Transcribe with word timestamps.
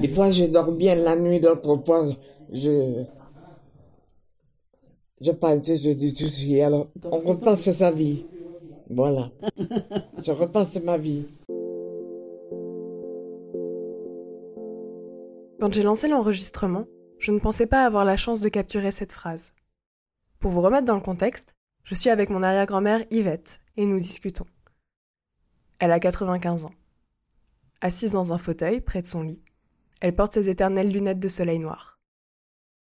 Des 0.00 0.08
fois, 0.08 0.30
je 0.30 0.44
dors 0.44 0.72
bien 0.72 0.94
la 0.94 1.16
nuit, 1.16 1.40
d'autres 1.40 1.76
fois, 1.84 2.04
je. 2.52 3.04
Je 5.20 5.30
pense, 5.30 5.66
je 5.66 5.90
dis 5.90 6.10
souci. 6.10 6.60
Alors, 6.60 6.88
on 7.04 7.18
repasse 7.18 7.70
sa 7.70 7.90
vie. 7.92 8.26
Voilà. 8.90 9.30
je 10.18 10.32
repasse 10.32 10.82
ma 10.82 10.98
vie. 10.98 11.26
Quand 15.60 15.72
j'ai 15.72 15.84
lancé 15.84 16.08
l'enregistrement, 16.08 16.86
je 17.18 17.30
ne 17.30 17.38
pensais 17.38 17.66
pas 17.66 17.86
avoir 17.86 18.04
la 18.04 18.16
chance 18.16 18.40
de 18.40 18.48
capturer 18.48 18.90
cette 18.90 19.12
phrase. 19.12 19.52
Pour 20.40 20.50
vous 20.50 20.60
remettre 20.60 20.86
dans 20.86 20.96
le 20.96 21.00
contexte, 21.00 21.54
je 21.84 21.94
suis 21.94 22.10
avec 22.10 22.30
mon 22.30 22.42
arrière-grand-mère 22.42 23.04
Yvette 23.12 23.60
et 23.76 23.86
nous 23.86 24.00
discutons. 24.00 24.46
Elle 25.78 25.92
a 25.92 26.00
95 26.00 26.64
ans. 26.64 26.72
Assise 27.80 28.10
dans 28.10 28.32
un 28.32 28.38
fauteuil 28.38 28.80
près 28.80 29.02
de 29.02 29.06
son 29.06 29.22
lit, 29.22 29.40
elle 30.02 30.16
porte 30.16 30.34
ses 30.34 30.50
éternelles 30.50 30.90
lunettes 30.90 31.20
de 31.20 31.28
soleil 31.28 31.60
noir. 31.60 32.00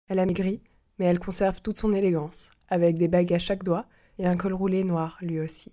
Elle 0.06 0.18
a 0.18 0.26
maigri, 0.26 0.60
mais 0.98 1.06
elle 1.06 1.18
conserve 1.18 1.62
toute 1.62 1.78
son 1.78 1.94
élégance, 1.94 2.50
avec 2.68 2.98
des 2.98 3.08
bagues 3.08 3.32
à 3.32 3.38
chaque 3.38 3.64
doigt 3.64 3.86
et 4.18 4.26
un 4.26 4.36
col 4.36 4.52
roulé 4.52 4.84
noir 4.84 5.16
lui 5.22 5.40
aussi. 5.40 5.72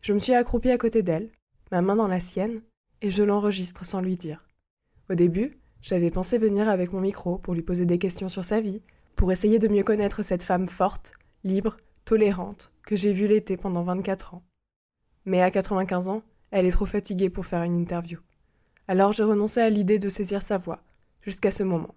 Je 0.00 0.12
me 0.12 0.20
suis 0.20 0.32
accroupie 0.32 0.70
à 0.70 0.78
côté 0.78 1.02
d'elle, 1.02 1.32
ma 1.72 1.82
main 1.82 1.96
dans 1.96 2.06
la 2.06 2.20
sienne, 2.20 2.60
et 3.00 3.10
je 3.10 3.24
l'enregistre 3.24 3.84
sans 3.84 4.00
lui 4.00 4.16
dire. 4.16 4.46
Au 5.10 5.14
début, 5.14 5.58
j'avais 5.80 6.12
pensé 6.12 6.38
venir 6.38 6.68
avec 6.68 6.92
mon 6.92 7.00
micro 7.00 7.38
pour 7.38 7.54
lui 7.54 7.62
poser 7.62 7.84
des 7.84 7.98
questions 7.98 8.28
sur 8.28 8.44
sa 8.44 8.60
vie, 8.60 8.80
pour 9.16 9.32
essayer 9.32 9.58
de 9.58 9.66
mieux 9.66 9.82
connaître 9.82 10.22
cette 10.22 10.44
femme 10.44 10.68
forte, 10.68 11.14
libre, 11.42 11.78
tolérante, 12.04 12.70
que 12.86 12.94
j'ai 12.94 13.12
vue 13.12 13.26
l'été 13.26 13.56
pendant 13.56 13.82
24 13.82 14.34
ans. 14.34 14.44
Mais 15.24 15.42
à 15.42 15.50
95 15.50 16.06
ans, 16.06 16.22
elle 16.52 16.66
est 16.66 16.70
trop 16.70 16.86
fatiguée 16.86 17.28
pour 17.28 17.44
faire 17.44 17.64
une 17.64 17.74
interview. 17.74 18.20
Alors 18.92 19.12
j'ai 19.12 19.22
renoncé 19.22 19.58
à 19.58 19.70
l'idée 19.70 19.98
de 19.98 20.10
saisir 20.10 20.42
sa 20.42 20.58
voix, 20.58 20.82
jusqu'à 21.22 21.50
ce 21.50 21.62
moment. 21.62 21.94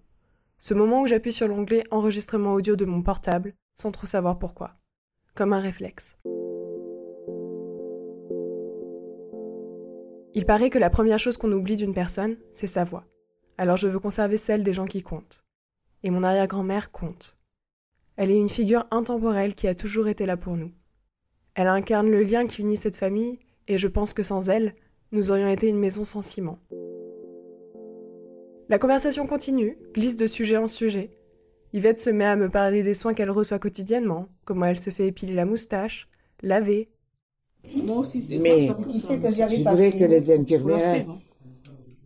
Ce 0.59 0.73
moment 0.73 1.01
où 1.01 1.07
j'appuie 1.07 1.33
sur 1.33 1.45
l'onglet 1.45 1.83
enregistrement 1.91 2.53
audio 2.53 2.77
de 2.77 2.85
mon 2.85 3.01
portable, 3.01 3.53
sans 3.73 3.91
trop 3.91 4.05
savoir 4.05 4.39
pourquoi. 4.39 4.77
Comme 5.35 5.51
un 5.51 5.59
réflexe. 5.59 6.15
Il 10.35 10.45
paraît 10.45 10.69
que 10.69 10.79
la 10.79 10.89
première 10.89 11.19
chose 11.19 11.35
qu'on 11.35 11.51
oublie 11.51 11.75
d'une 11.75 11.93
personne, 11.93 12.37
c'est 12.53 12.65
sa 12.65 12.85
voix. 12.85 13.03
Alors 13.57 13.75
je 13.75 13.89
veux 13.89 13.99
conserver 13.99 14.37
celle 14.37 14.63
des 14.63 14.71
gens 14.71 14.85
qui 14.85 15.03
comptent. 15.03 15.43
Et 16.03 16.11
mon 16.11 16.23
arrière-grand-mère 16.23 16.93
compte. 16.93 17.35
Elle 18.15 18.31
est 18.31 18.39
une 18.39 18.47
figure 18.47 18.87
intemporelle 18.89 19.53
qui 19.53 19.67
a 19.67 19.75
toujours 19.75 20.07
été 20.07 20.25
là 20.25 20.37
pour 20.37 20.55
nous. 20.55 20.71
Elle 21.55 21.67
incarne 21.67 22.09
le 22.09 22.23
lien 22.23 22.47
qui 22.47 22.61
unit 22.61 22.77
cette 22.77 22.95
famille, 22.95 23.39
et 23.67 23.77
je 23.77 23.89
pense 23.89 24.13
que 24.13 24.23
sans 24.23 24.47
elle, 24.47 24.75
nous 25.11 25.29
aurions 25.29 25.49
été 25.49 25.67
une 25.67 25.79
maison 25.79 26.05
sans 26.05 26.21
ciment. 26.21 26.59
La 28.69 28.79
conversation 28.79 29.27
continue, 29.27 29.77
glisse 29.93 30.17
de 30.17 30.27
sujet 30.27 30.57
en 30.57 30.67
sujet. 30.67 31.11
Yvette 31.73 31.99
se 31.99 32.09
met 32.09 32.25
à 32.25 32.35
me 32.35 32.49
parler 32.49 32.83
des 32.83 32.93
soins 32.93 33.13
qu'elle 33.13 33.31
reçoit 33.31 33.59
quotidiennement, 33.59 34.27
comment 34.45 34.65
elle 34.65 34.77
se 34.77 34.89
fait 34.89 35.07
épiler 35.07 35.33
la 35.33 35.45
moustache, 35.45 36.07
laver. 36.41 36.89
Mais 37.63 38.67
je 38.67 38.73
voudrais 39.57 39.91
que 39.91 40.05
les 40.05 40.31
infirmières 40.31 41.05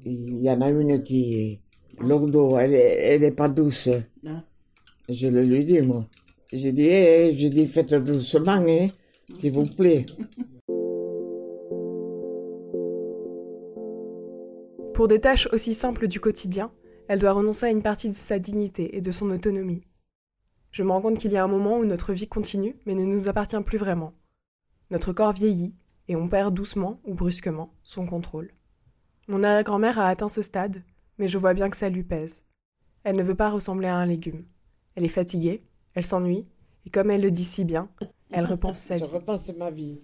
il 0.06 0.44
y 0.44 0.50
en 0.50 0.62
a 0.62 0.70
une 0.70 1.02
qui, 1.02 1.60
l'ordo, 2.00 2.58
elle, 2.58 2.74
elle 2.74 3.24
est 3.24 3.32
pas 3.32 3.50
douce. 3.50 3.90
Ah. 4.26 4.44
Je 5.08 5.28
le 5.28 5.44
lui 5.44 5.66
dis, 5.66 5.82
moi. 5.82 6.06
J'ai 6.52 6.72
dit, 6.72 6.88
eh, 6.88 7.34
je 7.34 7.48
dis, 7.48 7.68
faites 7.68 7.94
doucement, 7.94 8.64
hein, 8.68 8.88
s'il 9.38 9.52
vous 9.54 9.66
plaît. 9.66 10.06
Pour 15.00 15.08
des 15.08 15.22
tâches 15.22 15.48
aussi 15.54 15.76
simples 15.76 16.10
du 16.10 16.20
quotidien, 16.20 16.74
elle 17.08 17.20
doit 17.20 17.32
renoncer 17.32 17.68
à 17.68 17.70
une 17.70 17.82
partie 17.82 18.10
de 18.10 18.14
sa 18.14 18.38
dignité 18.38 18.98
et 18.98 19.02
de 19.02 19.12
son 19.12 19.32
autonomie. 19.32 19.80
Je 20.72 20.84
me 20.84 20.92
rends 20.92 21.00
compte 21.00 21.20
qu'il 21.20 21.32
y 21.32 21.38
a 21.38 21.44
un 21.46 21.48
moment 21.48 21.78
où 21.78 21.86
notre 21.86 22.12
vie 22.12 22.28
continue, 22.28 22.76
mais 22.86 22.96
ne 22.96 23.06
nous 23.06 23.30
appartient 23.30 23.62
plus 23.62 23.78
vraiment. 23.78 24.12
Notre 24.92 25.14
corps 25.14 25.32
vieillit, 25.32 25.74
et 26.10 26.18
on 26.18 26.28
perd 26.28 26.54
doucement 26.54 27.00
ou 27.06 27.14
brusquement 27.14 27.74
son 27.82 28.06
contrôle. 28.06 28.52
Mon 29.30 29.42
arrière-grand-mère 29.42 30.00
a 30.00 30.10
atteint 30.10 30.28
ce 30.28 30.42
stade, 30.42 30.84
mais 31.18 31.30
je 31.30 31.38
vois 31.38 31.54
bien 31.54 31.70
que 31.70 31.78
ça 31.78 31.88
lui 31.88 32.04
pèse. 32.04 32.44
Elle 33.06 33.16
ne 33.16 33.24
veut 33.24 33.36
pas 33.36 33.52
ressembler 33.52 33.88
à 33.88 33.96
un 33.96 34.06
légume. 34.06 34.44
Elle 34.96 35.06
est 35.06 35.08
fatiguée, 35.08 35.64
elle 35.94 36.04
s'ennuie, 36.04 36.46
et 36.86 36.90
comme 36.90 37.10
elle 37.10 37.22
le 37.22 37.32
dit 37.32 37.46
si 37.46 37.64
bien, 37.64 37.90
elle 38.32 38.44
repense 38.44 38.80
sa 38.80 38.98
vie. 38.98 39.06
Je 39.06 39.10
repense 39.10 39.48
ma 39.56 39.72
vie. 39.72 40.02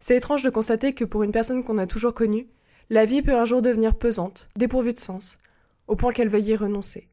C'est 0.00 0.16
étrange 0.16 0.42
de 0.42 0.50
constater 0.50 0.92
que 0.92 1.04
pour 1.04 1.22
une 1.22 1.30
personne 1.30 1.62
qu'on 1.62 1.78
a 1.78 1.86
toujours 1.86 2.14
connue, 2.14 2.48
la 2.90 3.04
vie 3.04 3.22
peut 3.22 3.36
un 3.36 3.44
jour 3.44 3.62
devenir 3.62 3.96
pesante, 3.96 4.48
dépourvue 4.56 4.92
de 4.92 5.00
sens, 5.00 5.38
au 5.86 5.96
point 5.96 6.12
qu'elle 6.12 6.28
veuille 6.28 6.50
y 6.50 6.56
renoncer. 6.56 7.08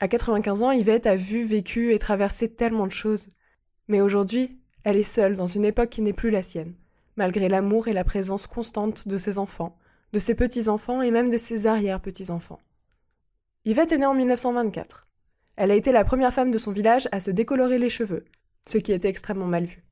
À 0.00 0.08
95 0.08 0.62
ans, 0.62 0.70
Yvette 0.72 1.06
a 1.06 1.16
vu, 1.16 1.44
vécu 1.44 1.94
et 1.94 1.98
traversé 1.98 2.48
tellement 2.48 2.86
de 2.86 2.92
choses. 2.92 3.28
Mais 3.88 4.00
aujourd'hui, 4.00 4.58
elle 4.82 4.96
est 4.96 5.02
seule 5.02 5.36
dans 5.36 5.46
une 5.46 5.64
époque 5.64 5.90
qui 5.90 6.02
n'est 6.02 6.12
plus 6.12 6.30
la 6.30 6.42
sienne 6.42 6.74
malgré 7.16 7.48
l'amour 7.48 7.88
et 7.88 7.92
la 7.92 8.04
présence 8.04 8.46
constante 8.46 9.08
de 9.08 9.16
ses 9.16 9.38
enfants, 9.38 9.78
de 10.12 10.18
ses 10.18 10.34
petits-enfants 10.34 11.02
et 11.02 11.10
même 11.10 11.30
de 11.30 11.36
ses 11.36 11.66
arrière-petits-enfants. 11.66 12.60
Yvette 13.64 13.92
est 13.92 13.98
née 13.98 14.06
en 14.06 14.14
1924. 14.14 15.06
Elle 15.56 15.70
a 15.70 15.76
été 15.76 15.92
la 15.92 16.04
première 16.04 16.34
femme 16.34 16.50
de 16.50 16.58
son 16.58 16.72
village 16.72 17.08
à 17.12 17.20
se 17.20 17.30
décolorer 17.30 17.78
les 17.78 17.88
cheveux, 17.88 18.24
ce 18.66 18.78
qui 18.78 18.92
était 18.92 19.08
extrêmement 19.08 19.46
mal 19.46 19.64
vu. 19.64 19.84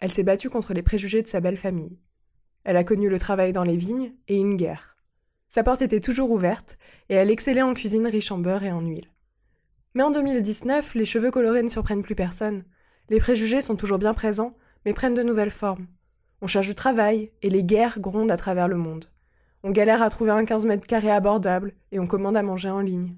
Elle 0.00 0.12
s'est 0.12 0.22
battue 0.22 0.50
contre 0.50 0.74
les 0.74 0.82
préjugés 0.82 1.22
de 1.22 1.28
sa 1.28 1.40
belle 1.40 1.56
famille. 1.56 1.98
Elle 2.64 2.76
a 2.76 2.84
connu 2.84 3.08
le 3.08 3.18
travail 3.18 3.52
dans 3.52 3.62
les 3.62 3.76
vignes 3.76 4.14
et 4.26 4.36
une 4.36 4.56
guerre. 4.56 4.96
Sa 5.48 5.62
porte 5.62 5.82
était 5.82 6.00
toujours 6.00 6.30
ouverte 6.30 6.78
et 7.08 7.14
elle 7.14 7.30
excellait 7.30 7.62
en 7.62 7.74
cuisine 7.74 8.08
riche 8.08 8.32
en 8.32 8.38
beurre 8.38 8.64
et 8.64 8.72
en 8.72 8.80
huile. 8.80 9.10
Mais 9.94 10.02
en 10.02 10.10
2019, 10.10 10.94
les 10.94 11.04
cheveux 11.04 11.30
colorés 11.30 11.62
ne 11.62 11.68
surprennent 11.68 12.02
plus 12.02 12.16
personne. 12.16 12.64
Les 13.10 13.20
préjugés 13.20 13.60
sont 13.60 13.76
toujours 13.76 13.98
bien 13.98 14.14
présents, 14.14 14.56
mais 14.84 14.94
prennent 14.94 15.14
de 15.14 15.22
nouvelles 15.22 15.50
formes. 15.50 15.86
On 16.40 16.46
cherche 16.46 16.66
du 16.66 16.74
travail 16.74 17.30
et 17.42 17.50
les 17.50 17.62
guerres 17.62 18.00
grondent 18.00 18.32
à 18.32 18.36
travers 18.36 18.66
le 18.66 18.76
monde. 18.76 19.04
On 19.62 19.70
galère 19.70 20.02
à 20.02 20.10
trouver 20.10 20.32
un 20.32 20.44
15 20.44 20.66
mètres 20.66 20.86
carrés 20.86 21.10
abordable 21.10 21.74
et 21.92 22.00
on 22.00 22.06
commande 22.06 22.36
à 22.36 22.42
manger 22.42 22.70
en 22.70 22.80
ligne. 22.80 23.14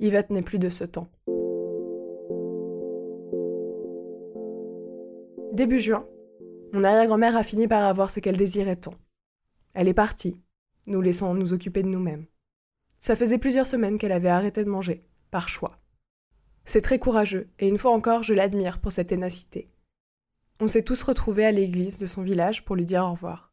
Yvette 0.00 0.30
n'est 0.30 0.42
plus 0.42 0.58
de 0.58 0.68
ce 0.68 0.84
temps. 0.84 1.08
Début 5.52 5.78
juin, 5.78 6.04
mon 6.74 6.82
arrière-grand-mère 6.82 7.36
a 7.36 7.44
fini 7.44 7.68
par 7.68 7.84
avoir 7.84 8.10
ce 8.10 8.18
qu'elle 8.18 8.36
désirait 8.36 8.74
tant. 8.74 8.94
Elle 9.74 9.86
est 9.86 9.94
partie, 9.94 10.42
nous 10.88 11.00
laissant 11.00 11.32
nous 11.32 11.52
occuper 11.52 11.84
de 11.84 11.88
nous-mêmes. 11.88 12.26
Ça 12.98 13.14
faisait 13.14 13.38
plusieurs 13.38 13.68
semaines 13.68 13.96
qu'elle 13.96 14.10
avait 14.10 14.28
arrêté 14.28 14.64
de 14.64 14.68
manger, 14.68 15.06
par 15.30 15.48
choix. 15.48 15.78
C'est 16.64 16.80
très 16.80 16.98
courageux, 16.98 17.48
et 17.60 17.68
une 17.68 17.78
fois 17.78 17.92
encore, 17.92 18.24
je 18.24 18.34
l'admire 18.34 18.80
pour 18.80 18.90
cette 18.90 19.06
ténacité. 19.06 19.70
On 20.58 20.66
s'est 20.66 20.82
tous 20.82 21.00
retrouvés 21.02 21.44
à 21.44 21.52
l'église 21.52 22.00
de 22.00 22.06
son 22.06 22.22
village 22.22 22.64
pour 22.64 22.74
lui 22.74 22.84
dire 22.84 23.04
au 23.04 23.12
revoir. 23.12 23.52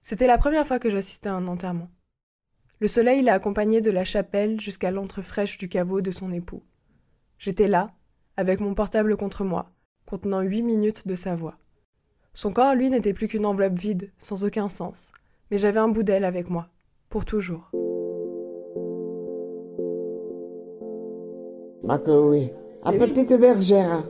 C'était 0.00 0.26
la 0.26 0.38
première 0.38 0.66
fois 0.66 0.80
que 0.80 0.90
j'assistais 0.90 1.28
à 1.28 1.34
un 1.34 1.46
enterrement. 1.46 1.90
Le 2.80 2.88
soleil 2.88 3.22
l'a 3.22 3.34
accompagné 3.34 3.80
de 3.80 3.92
la 3.92 4.04
chapelle 4.04 4.60
jusqu'à 4.60 4.90
l'antre 4.90 5.22
fraîche 5.22 5.56
du 5.56 5.68
caveau 5.68 6.00
de 6.00 6.10
son 6.10 6.32
époux. 6.32 6.64
J'étais 7.38 7.68
là, 7.68 7.86
avec 8.36 8.58
mon 8.58 8.74
portable 8.74 9.16
contre 9.16 9.44
moi, 9.44 9.70
contenant 10.04 10.40
huit 10.40 10.62
minutes 10.62 11.06
de 11.06 11.14
sa 11.14 11.36
voix. 11.36 11.56
Son 12.32 12.52
corps, 12.52 12.74
lui, 12.74 12.90
n'était 12.90 13.12
plus 13.12 13.28
qu'une 13.28 13.46
enveloppe 13.46 13.78
vide, 13.78 14.10
sans 14.18 14.44
aucun 14.44 14.68
sens, 14.68 15.12
mais 15.50 15.58
j'avais 15.58 15.80
un 15.80 15.88
bout 15.88 16.02
d'elle 16.02 16.24
avec 16.24 16.48
moi, 16.48 16.68
pour 17.08 17.24
toujours. 17.24 17.70
Ma 21.82 21.98
oui. 22.06 22.50
À 22.82 22.92
petite 22.92 23.32
bergère. 23.34 24.04